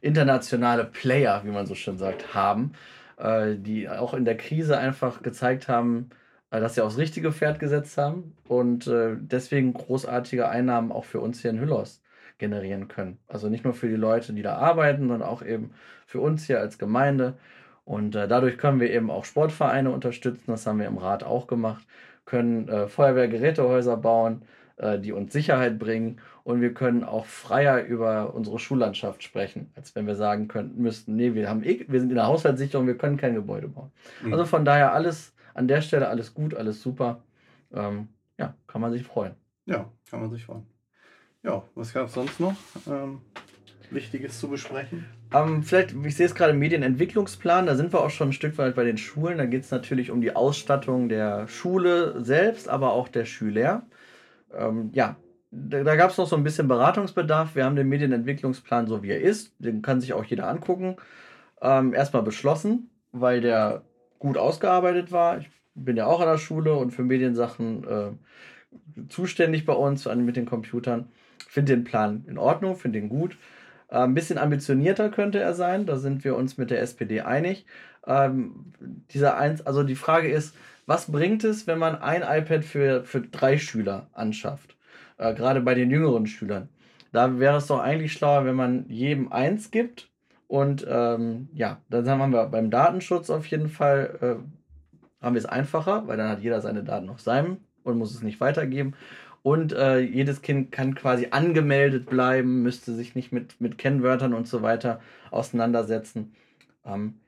[0.00, 2.72] internationale Player, wie man so schön sagt, haben,
[3.16, 6.10] äh, die auch in der Krise einfach gezeigt haben,
[6.50, 11.20] äh, dass sie aufs richtige Pferd gesetzt haben und äh, deswegen großartige Einnahmen auch für
[11.20, 12.02] uns hier in Hüllos
[12.40, 13.18] generieren können.
[13.28, 15.70] Also nicht nur für die Leute, die da arbeiten, sondern auch eben
[16.06, 17.34] für uns hier als Gemeinde.
[17.84, 20.50] Und äh, dadurch können wir eben auch Sportvereine unterstützen.
[20.50, 21.86] Das haben wir im Rat auch gemacht.
[22.24, 24.42] Können äh, Feuerwehrgerätehäuser bauen,
[24.76, 26.20] äh, die uns Sicherheit bringen.
[26.42, 31.14] Und wir können auch freier über unsere Schullandschaft sprechen, als wenn wir sagen könnten, müssten,
[31.14, 33.92] nee, wir, haben eh, wir sind in der Haushaltssicherung, wir können kein Gebäude bauen.
[34.24, 34.32] Mhm.
[34.32, 37.22] Also von daher alles an der Stelle alles gut, alles super.
[37.72, 39.34] Ähm, ja, kann man sich freuen.
[39.66, 40.66] Ja, kann man sich freuen.
[41.42, 42.54] Ja, was gab es sonst noch
[42.86, 43.22] ähm,
[43.90, 45.06] Wichtiges zu besprechen?
[45.32, 48.74] Ähm, vielleicht, ich sehe es gerade Medienentwicklungsplan, da sind wir auch schon ein Stück weit
[48.74, 49.38] bei den Schulen.
[49.38, 53.86] Da geht es natürlich um die Ausstattung der Schule selbst, aber auch der Schüler.
[54.52, 55.16] Ähm, ja,
[55.50, 57.54] da, da gab es noch so ein bisschen Beratungsbedarf.
[57.54, 60.96] Wir haben den Medienentwicklungsplan so wie er ist, den kann sich auch jeder angucken.
[61.62, 63.82] Ähm, erstmal beschlossen, weil der
[64.18, 65.38] gut ausgearbeitet war.
[65.38, 70.36] Ich bin ja auch an der Schule und für Mediensachen äh, zuständig bei uns mit
[70.36, 71.08] den Computern
[71.48, 73.36] finde den Plan in Ordnung, finde ihn gut.
[73.88, 77.66] Äh, ein bisschen ambitionierter könnte er sein, da sind wir uns mit der SPD einig.
[78.06, 78.72] Ähm,
[79.12, 80.54] dieser eins, also die Frage ist,
[80.86, 84.76] was bringt es, wenn man ein iPad für, für drei Schüler anschafft?
[85.18, 86.68] Äh, gerade bei den jüngeren Schülern.
[87.12, 90.08] Da wäre es doch eigentlich schlauer, wenn man jedem eins gibt.
[90.46, 95.46] Und ähm, ja, dann haben wir beim Datenschutz auf jeden Fall, äh, haben wir es
[95.46, 98.94] einfacher, weil dann hat jeder seine Daten auf seinem und muss es nicht weitergeben.
[99.42, 104.46] Und äh, jedes Kind kann quasi angemeldet bleiben, müsste sich nicht mit, mit Kennwörtern und
[104.46, 105.00] so weiter
[105.30, 106.34] auseinandersetzen.
[106.84, 107.20] Ähm,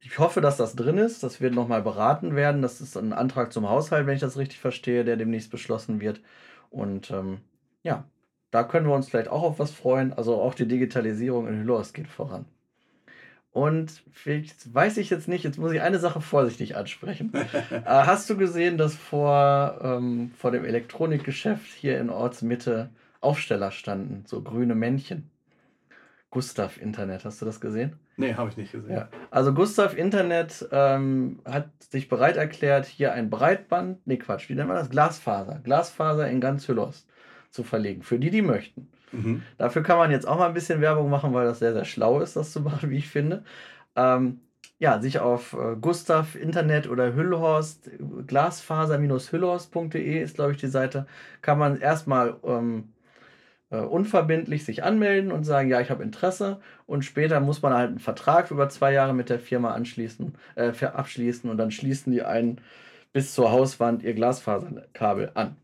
[0.00, 1.22] ich hoffe, dass das drin ist.
[1.22, 2.62] Das wird nochmal beraten werden.
[2.62, 6.20] Das ist ein Antrag zum Haushalt, wenn ich das richtig verstehe, der demnächst beschlossen wird.
[6.70, 7.38] Und ähm,
[7.82, 8.04] ja,
[8.50, 10.12] da können wir uns vielleicht auch auf was freuen.
[10.12, 12.46] Also auch die Digitalisierung in Hülos geht voran.
[13.58, 17.32] Und vielleicht weiß ich jetzt nicht, jetzt muss ich eine Sache vorsichtig ansprechen.
[17.70, 22.90] äh, hast du gesehen, dass vor, ähm, vor dem Elektronikgeschäft hier in Ortsmitte
[23.20, 25.28] Aufsteller standen, so grüne Männchen?
[26.30, 27.98] Gustav Internet, hast du das gesehen?
[28.16, 28.94] Nee, habe ich nicht gesehen.
[28.94, 29.08] Ja.
[29.32, 34.68] Also Gustav Internet ähm, hat sich bereit erklärt, hier ein Breitband, nee Quatsch, wie nennen
[34.68, 34.90] wir das?
[34.90, 35.58] Glasfaser.
[35.64, 37.08] Glasfaser in ganz Hülos
[37.50, 38.88] zu verlegen, für die, die möchten.
[39.58, 42.20] Dafür kann man jetzt auch mal ein bisschen Werbung machen, weil das sehr, sehr schlau
[42.20, 43.44] ist, das zu machen, wie ich finde.
[43.96, 44.40] Ähm,
[44.78, 47.90] ja, sich auf äh, Gustav Internet oder Hüllhorst,
[48.26, 51.06] glasfaser-hüllhorst.de ist, glaube ich, die Seite,
[51.42, 52.92] kann man erstmal ähm,
[53.70, 56.60] äh, unverbindlich sich anmelden und sagen, ja, ich habe Interesse.
[56.86, 60.72] Und später muss man halt einen Vertrag über zwei Jahre mit der Firma anschließen, äh,
[60.84, 62.60] abschließen und dann schließen die einen
[63.12, 65.56] bis zur Hauswand ihr Glasfaserkabel an.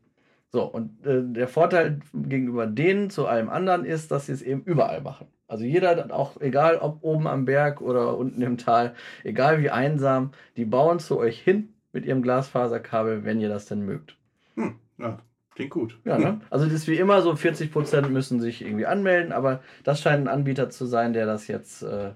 [0.55, 4.63] So, und äh, der Vorteil gegenüber denen zu allem anderen ist, dass sie es eben
[4.63, 5.27] überall machen.
[5.49, 10.31] Also jeder, auch egal ob oben am Berg oder unten im Tal, egal wie einsam,
[10.57, 14.17] die bauen zu euch hin mit ihrem Glasfaserkabel, wenn ihr das denn mögt.
[14.55, 15.19] Hm, ja,
[15.57, 15.99] klingt gut.
[16.05, 16.41] Ja, ne?
[16.51, 20.33] Also das ist wie immer so, 40% müssen sich irgendwie anmelden, aber das scheint ein
[20.33, 22.13] Anbieter zu sein, der das jetzt äh,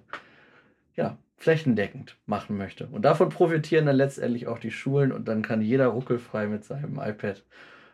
[0.95, 2.87] ja, flächendeckend machen möchte.
[2.87, 7.01] Und davon profitieren dann letztendlich auch die Schulen und dann kann jeder ruckelfrei mit seinem
[7.01, 7.43] iPad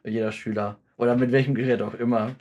[0.04, 2.32] jeder Schüler oder mit welchem Gerät auch immer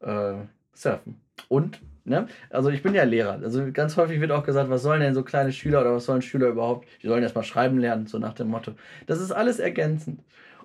[0.00, 0.34] äh,
[0.74, 1.20] surfen.
[1.48, 3.40] Und, ne, also ich bin ja Lehrer.
[3.42, 6.22] Also ganz häufig wird auch gesagt, was sollen denn so kleine Schüler oder was sollen
[6.22, 6.88] Schüler überhaupt?
[7.02, 8.72] Die sollen erstmal schreiben lernen, so nach dem Motto.
[9.06, 10.20] Das ist alles ergänzend.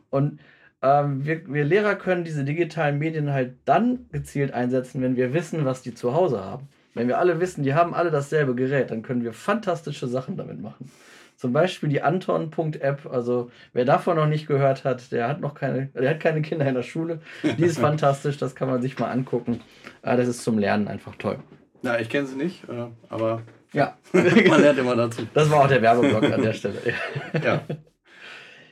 [0.09, 0.39] Und
[0.81, 5.65] ähm, wir, wir Lehrer können diese digitalen Medien halt dann gezielt einsetzen, wenn wir wissen,
[5.65, 6.67] was die zu Hause haben.
[6.93, 10.59] Wenn wir alle wissen, die haben alle dasselbe Gerät, dann können wir fantastische Sachen damit
[10.59, 10.89] machen.
[11.37, 13.05] Zum Beispiel die Anton.app.
[13.05, 16.65] Also wer davon noch nicht gehört hat, der hat noch keine, der hat keine Kinder
[16.65, 17.21] in der Schule.
[17.43, 19.61] Die ist fantastisch, das kann man sich mal angucken.
[20.01, 21.37] Ah, das ist zum Lernen einfach toll.
[21.83, 23.95] Ja, ich kenne sie nicht, äh, aber ja.
[24.13, 25.27] man lernt immer dazu.
[25.35, 26.81] Das war auch der Werbeblock an der Stelle.
[27.43, 27.61] ja.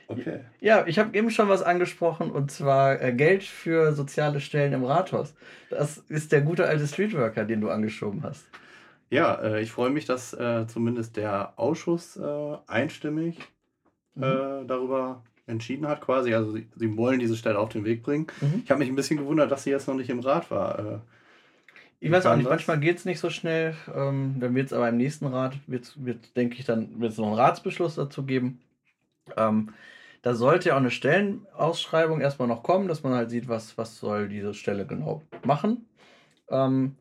[0.08, 0.40] Okay.
[0.60, 4.84] Ja, ich habe eben schon was angesprochen und zwar äh, Geld für soziale Stellen im
[4.84, 5.34] Rathaus.
[5.70, 8.44] Das ist der gute alte Streetworker, den du angeschoben hast.
[9.10, 13.38] Ja, äh, ich freue mich, dass äh, zumindest der Ausschuss äh, einstimmig
[14.14, 14.22] mhm.
[14.22, 16.34] Äh, darüber entschieden hat, quasi.
[16.34, 18.26] Also sie, sie, wollen diese Stelle auf den Weg bringen.
[18.40, 18.62] Mhm.
[18.64, 20.78] Ich habe mich ein bisschen gewundert, dass sie jetzt noch nicht im Rat war.
[20.78, 20.98] Äh.
[22.00, 23.76] ich weiß auch nicht, manchmal geht es nicht so schnell.
[23.94, 27.18] Ähm, dann wird es aber im nächsten Rat, wird, wird denke ich, dann wird es
[27.18, 28.60] noch einen Ratsbeschluss dazu geben.
[29.36, 29.70] Ähm,
[30.22, 33.98] da sollte ja auch eine Stellenausschreibung erstmal noch kommen, dass man halt sieht, was, was
[33.98, 35.86] soll diese Stelle genau machen.
[36.50, 36.96] Ähm,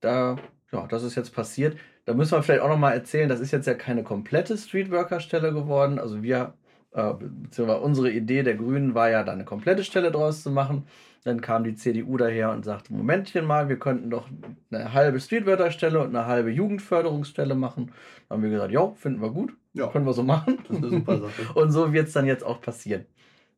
[0.00, 0.36] da,
[0.72, 1.76] ja, das ist jetzt passiert.
[2.04, 5.52] Da müssen wir vielleicht auch noch mal erzählen, das ist jetzt ja keine komplette Streetworker-Stelle
[5.52, 5.98] geworden.
[5.98, 6.54] Also wir,
[6.92, 10.86] äh, beziehungsweise unsere Idee der Grünen war ja, da eine komplette Stelle draus zu machen.
[11.24, 14.28] Dann kam die CDU daher und sagte, Momentchen mal, wir könnten doch
[14.70, 17.92] eine halbe Streetworker-Stelle und eine halbe Jugendförderungsstelle machen.
[18.28, 19.88] Dann haben wir gesagt, ja, finden wir gut, ja.
[19.88, 20.58] können wir so machen.
[21.54, 23.06] Und so wird es dann jetzt auch passieren.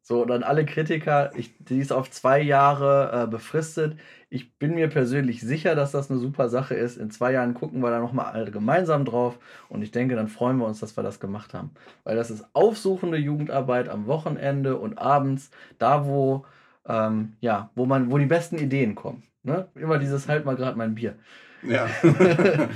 [0.02, 3.98] So, und dann alle Kritiker, ich, die ist auf zwei Jahre äh, befristet.
[4.28, 6.96] Ich bin mir persönlich sicher, dass das eine super Sache ist.
[6.96, 9.38] In zwei Jahren gucken wir da nochmal alle gemeinsam drauf.
[9.68, 11.70] Und ich denke, dann freuen wir uns, dass wir das gemacht haben.
[12.04, 16.44] Weil das ist aufsuchende Jugendarbeit am Wochenende und abends, da wo,
[16.86, 19.22] ähm, ja, wo man, wo die besten Ideen kommen.
[19.42, 19.68] Ne?
[19.74, 21.16] Immer dieses halt mal gerade mein Bier.
[21.62, 21.88] Ja.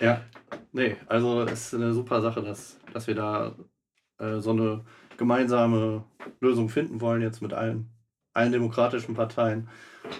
[0.00, 0.20] ja.
[0.72, 3.54] Nee, also es ist eine super Sache, dass, dass wir da
[4.18, 4.84] äh, so eine
[5.16, 6.04] gemeinsame
[6.40, 7.88] Lösung finden wollen, jetzt mit allen,
[8.32, 9.68] allen demokratischen Parteien.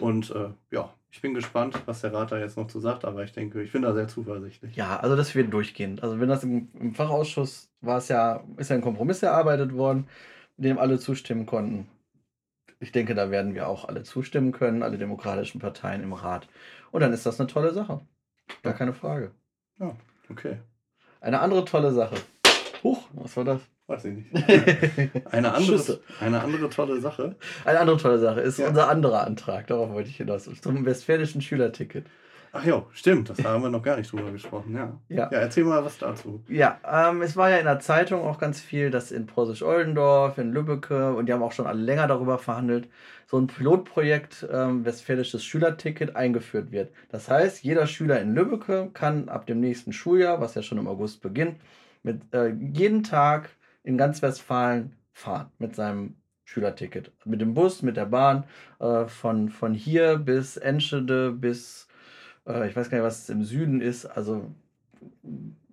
[0.01, 3.23] Und äh, ja, ich bin gespannt, was der Rat da jetzt noch zu sagt, aber
[3.23, 4.75] ich denke, ich bin da sehr zuversichtlich.
[4.75, 6.03] Ja, also das wird durchgehend.
[6.03, 10.09] Also wenn das im, im Fachausschuss war es ja, ist ja ein Kompromiss erarbeitet worden,
[10.57, 11.89] dem alle zustimmen konnten.
[12.81, 16.49] Ich denke, da werden wir auch alle zustimmen können, alle demokratischen Parteien im Rat.
[16.91, 18.01] Und dann ist das eine tolle Sache.
[18.63, 19.31] Gar keine Frage.
[19.79, 19.97] Ja,
[20.29, 20.59] okay.
[21.21, 22.17] Eine andere tolle Sache.
[22.83, 23.63] Huch, was war das?
[23.87, 24.33] Weiß ich nicht.
[25.31, 27.37] Eine andere, eine andere tolle Sache.
[27.67, 28.69] Eine andere tolle Sache ist ja.
[28.69, 32.07] unser anderer Antrag, darauf wollte ich hinaus, zum westfälischen Schülerticket.
[32.57, 34.97] Ach ja, stimmt, das haben wir noch gar nicht drüber gesprochen, ja.
[35.09, 36.43] Ja, ja erzähl mal was dazu.
[36.49, 40.53] Ja, ähm, es war ja in der Zeitung auch ganz viel, dass in Porsisch-Oldendorf, in
[40.53, 42.89] Lübbecke, und die haben auch schon alle länger darüber verhandelt,
[43.27, 46.93] so ein Pilotprojekt ähm, westfälisches Schülerticket eingeführt wird.
[47.11, 50.87] Das heißt, jeder Schüler in Lübbecke kann ab dem nächsten Schuljahr, was ja schon im
[50.87, 51.57] August beginnt,
[52.05, 53.51] mit äh, jeden Tag
[53.85, 57.13] in ganz Westfalen fahren mit seinem Schülerticket.
[57.25, 58.45] Mit dem Bus, mit der Bahn,
[58.81, 61.89] äh, von, von hier bis Enschede bis,
[62.47, 64.51] äh, ich weiß gar nicht, was es im Süden ist, also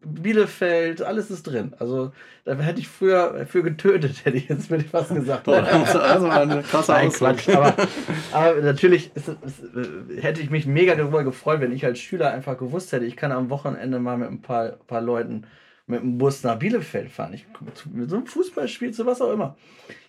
[0.04, 1.74] Bielefeld, alles ist drin.
[1.78, 2.12] Also
[2.44, 5.48] da hätte ich früher für getötet, hätte ich jetzt ich fast gesagt.
[5.48, 7.50] also eine krasse Nein, Quatsch.
[7.50, 7.76] Aber,
[8.32, 9.62] aber natürlich ist, ist,
[10.22, 13.32] hätte ich mich mega darüber gefreut, wenn ich als Schüler einfach gewusst hätte, ich kann
[13.32, 15.46] am Wochenende mal mit ein paar, paar Leuten
[15.92, 17.34] mit dem Bus nach Bielefeld fahren.
[17.34, 17.46] Ich,
[17.92, 19.58] mit so einem Fußballspiel, zu was auch immer.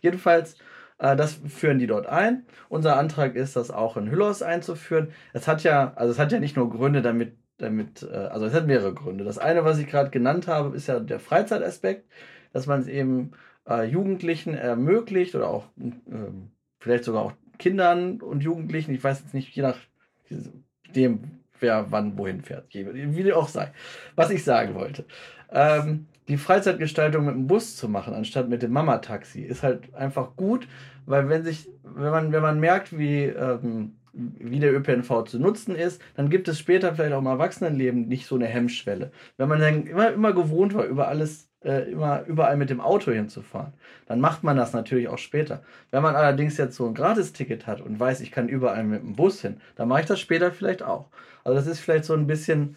[0.01, 0.57] Jedenfalls,
[0.99, 2.47] äh, das führen die dort ein.
[2.69, 5.13] Unser Antrag ist, das auch in Hüllos einzuführen.
[5.33, 8.55] Es hat ja, also es hat ja nicht nur Gründe, damit, damit, äh, also es
[8.55, 9.25] hat mehrere Gründe.
[9.25, 12.09] Das eine, was ich gerade genannt habe, ist ja der Freizeitaspekt,
[12.53, 13.33] dass man es eben
[13.69, 19.35] äh, Jugendlichen ermöglicht oder auch ähm, vielleicht sogar auch Kindern und Jugendlichen, ich weiß jetzt
[19.35, 23.73] nicht, je nachdem, wer wann wohin fährt, wie dem auch sei.
[24.17, 25.05] Was ich sagen wollte
[25.53, 30.37] ähm, die Freizeitgestaltung mit dem Bus zu machen, anstatt mit dem Mama-Taxi, ist halt einfach
[30.37, 30.69] gut,
[31.07, 35.75] weil wenn sich, wenn man, wenn man merkt, wie, ähm, wie der ÖPNV zu nutzen
[35.75, 39.11] ist, dann gibt es später vielleicht auch im Erwachsenenleben nicht so eine Hemmschwelle.
[39.37, 43.13] Wenn man dann immer, immer gewohnt war, über alles, äh, immer überall mit dem Auto
[43.13, 43.73] hinzufahren,
[44.07, 45.63] dann macht man das natürlich auch später.
[45.91, 49.15] Wenn man allerdings jetzt so ein Gratisticket hat und weiß, ich kann überall mit dem
[49.15, 51.09] Bus hin, dann mache ich das später vielleicht auch.
[51.45, 52.77] Also das ist vielleicht so ein bisschen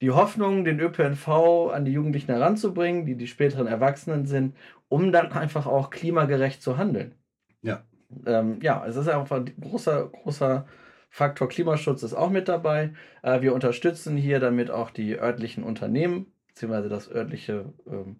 [0.00, 1.28] die Hoffnung, den ÖPNV
[1.72, 4.56] an die Jugendlichen heranzubringen, die die späteren Erwachsenen sind,
[4.88, 7.14] um dann einfach auch klimagerecht zu handeln.
[7.62, 7.84] Ja.
[8.26, 10.66] Ähm, ja, es ist einfach ein großer, großer
[11.14, 12.92] Faktor Klimaschutz ist auch mit dabei.
[13.22, 18.16] Äh, wir unterstützen hier damit auch die örtlichen Unternehmen, beziehungsweise das örtliche ähm,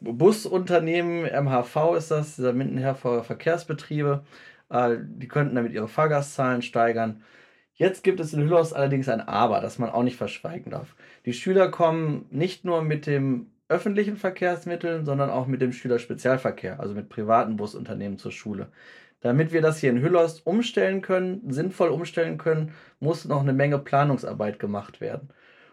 [0.00, 4.24] Busunternehmen, MHV ist das, dieser Mindenherfer Verkehrsbetriebe.
[4.70, 7.22] Äh, die könnten damit ihre Fahrgastzahlen steigern.
[7.74, 10.94] Jetzt gibt es in Hüllos allerdings ein Aber, das man auch nicht verschweigen darf.
[11.24, 16.94] Die Schüler kommen nicht nur mit dem öffentlichen Verkehrsmitteln, sondern auch mit dem Schülerspezialverkehr, also
[16.94, 18.68] mit privaten Busunternehmen zur Schule.
[19.20, 23.78] Damit wir das hier in Hüllos umstellen können, sinnvoll umstellen können, muss noch eine Menge
[23.78, 25.30] Planungsarbeit gemacht werden.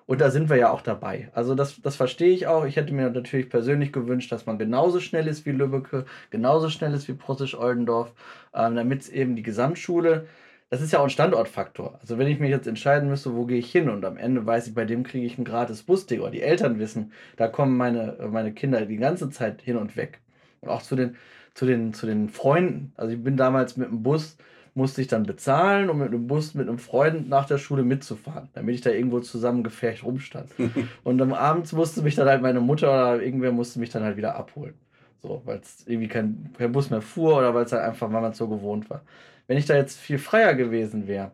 [0.09, 1.29] Und da sind wir ja auch dabei.
[1.33, 2.65] Also das, das verstehe ich auch.
[2.65, 6.93] Ich hätte mir natürlich persönlich gewünscht, dass man genauso schnell ist wie Lübbecke, genauso schnell
[6.93, 8.13] ist wie Prossisch-Oldendorf,
[8.53, 10.25] äh, damit es eben die Gesamtschule
[10.69, 11.97] das ist ja auch ein Standortfaktor.
[11.99, 14.67] Also wenn ich mich jetzt entscheiden müsste, wo gehe ich hin und am Ende weiß
[14.67, 18.17] ich, bei dem kriege ich ein gratis Busticket oder die Eltern wissen, da kommen meine,
[18.31, 20.19] meine Kinder die ganze Zeit hin und weg.
[20.61, 21.15] Und auch zu den,
[21.55, 22.93] zu den, zu den Freunden.
[22.97, 24.37] Also ich bin damals mit dem Bus,
[24.79, 28.49] musste ich dann bezahlen, um mit einem Bus mit einem Freund nach der Schule mitzufahren,
[28.53, 30.49] damit ich da irgendwo zusammen gefärcht rumstand.
[31.03, 34.17] und dann abends musste mich dann halt meine Mutter oder irgendwer musste mich dann halt
[34.17, 34.73] wieder abholen.
[35.21, 38.21] So, weil es irgendwie kein, kein Bus mehr fuhr oder weil es halt einfach, weil
[38.21, 39.01] man so gewohnt war.
[39.47, 41.31] Wenn ich da jetzt viel freier gewesen wäre,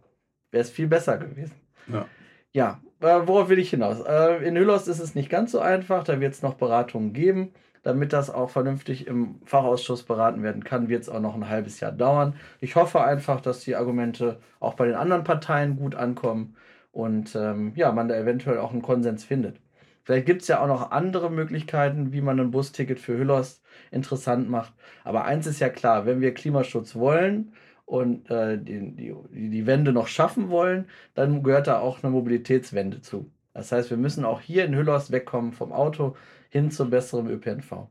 [0.51, 1.53] wäre es viel besser gewesen.
[1.87, 2.07] Ja.
[2.51, 3.99] Ja, äh, worauf will ich hinaus?
[4.01, 7.51] Äh, in Hüllos ist es nicht ganz so einfach, da wird es noch Beratungen geben.
[7.85, 11.79] Damit das auch vernünftig im Fachausschuss beraten werden kann, wird es auch noch ein halbes
[11.79, 12.35] Jahr dauern.
[12.59, 16.55] Ich hoffe einfach, dass die Argumente auch bei den anderen Parteien gut ankommen
[16.91, 19.61] und ähm, ja, man da eventuell auch einen Konsens findet.
[20.03, 24.49] Vielleicht gibt es ja auch noch andere Möglichkeiten, wie man ein Busticket für Hüllhorst interessant
[24.49, 24.73] macht.
[25.03, 27.53] Aber eins ist ja klar, wenn wir Klimaschutz wollen
[27.85, 33.01] und äh, die, die, die Wende noch schaffen wollen, dann gehört da auch eine Mobilitätswende
[33.01, 33.29] zu.
[33.53, 36.15] Das heißt, wir müssen auch hier in Hüllhorst wegkommen vom Auto
[36.55, 37.89] hin zu besserem ÖPNV.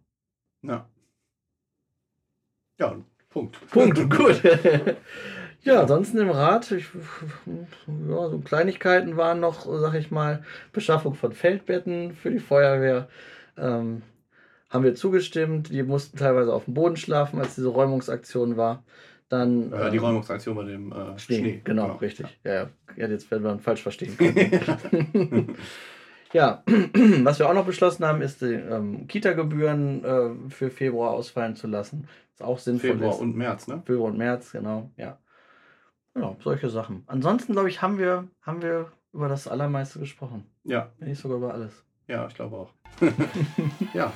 [0.62, 0.88] Ja.
[2.80, 2.96] Ja,
[3.28, 3.58] Punkt.
[3.70, 4.42] Punkt, gut.
[5.60, 6.86] ja, ansonsten im Rat, ich,
[8.08, 13.08] ja, so Kleinigkeiten waren noch, sag ich mal, Beschaffung von Feldbetten für die Feuerwehr.
[13.58, 14.00] Ähm,
[14.70, 15.68] haben wir zugestimmt.
[15.68, 18.82] Die mussten teilweise auf dem Boden schlafen, als diese Räumungsaktion war.
[19.28, 21.60] Dann, äh, die ähm, Räumungsaktion bei dem äh, Schnee, Schnee.
[21.64, 22.38] Genau, genau, richtig.
[22.44, 22.70] Ja, ja.
[22.96, 25.54] ja jetzt werden wir falsch verstehen können.
[26.34, 26.64] ja,
[27.22, 31.68] was wir auch noch beschlossen haben, ist die ähm, Kita-Gebühren äh, für Februar ausfallen zu
[31.68, 32.08] lassen.
[32.32, 32.90] Ist auch sinnvoll.
[32.90, 33.20] Februar ist.
[33.20, 33.82] und März, ne?
[33.86, 35.18] Februar und März, genau, ja.
[36.12, 37.04] Genau, solche Sachen.
[37.06, 40.44] Ansonsten, glaube ich, haben wir, haben wir über das Allermeiste gesprochen.
[40.64, 40.90] Ja.
[40.98, 41.84] Wenn nicht sogar über alles.
[42.08, 42.70] Ja, ich glaube auch.
[43.94, 44.12] ja.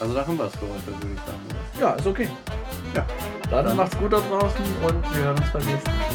[0.00, 1.80] Also da haben wir es für heute, würde ich sagen.
[1.80, 2.28] Ja, ist okay.
[2.94, 3.06] Ja.
[3.50, 6.07] Dann, Dann macht's gut da draußen und wir hören uns beim nächsten Mal.